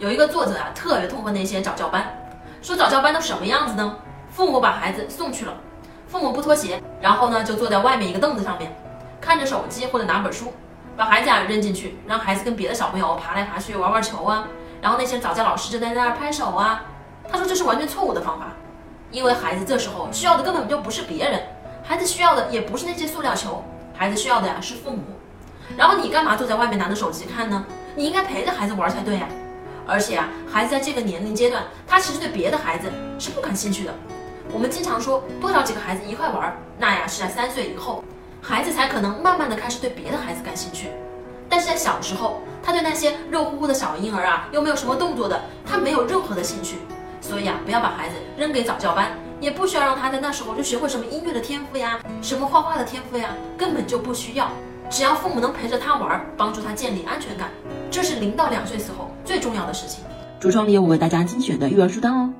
[0.00, 2.10] 有一个作者啊，特别痛恨那些早教班，
[2.62, 3.98] 说早教班都什么样子呢？
[4.30, 5.52] 父母把孩子送去了，
[6.08, 8.74] 父母不脱鞋，然后呢就坐在外面一个凳子上面，
[9.20, 10.54] 看着手机或者拿本书，
[10.96, 14.48] 把孩子啊扔进去，让孩子跟别的小朋友爬来爬去玩玩球啊，
[14.80, 16.82] 然后那些早教老师就在那儿拍手啊。
[17.30, 18.46] 他说这是完全错误的方法，
[19.10, 21.42] 因为孩子这时候需要的根本就不是别人，
[21.84, 23.62] 孩子需要的也不是那些塑料球，
[23.94, 25.02] 孩子需要的呀是父母。
[25.76, 27.66] 然后你干嘛坐在外面拿着手机看呢？
[27.94, 29.26] 你应该陪着孩子玩才对呀。
[29.90, 33.92] 而且啊，孩子在这个年龄阶段，他其实对别的孩子是不感兴趣的。
[34.52, 38.04] 我们经常说多找几个孩子一块玩，那呀是在三岁以后，
[38.40, 40.90] 孩子才可能慢慢的开始对别的孩子感兴趣。
[41.48, 46.76] 但是在小时候，他对那些肉乎乎的小婴儿啊，又没有什么动作的，他没有任何的兴趣。
[47.20, 49.10] 所以啊，不要把孩子扔给早教班，
[49.40, 54.48] 也不需要让他在那时候就学会什么音乐的天赋呀，什么画画的天赋呀，根本就不需要。
[54.88, 57.48] 只要父母能陪着他玩，帮助他建立安全感，
[57.90, 59.38] 这是零到两岁时候最
[59.70, 60.04] 的事情。
[60.40, 62.32] 橱窗里有我为大家精选的育儿书单哦。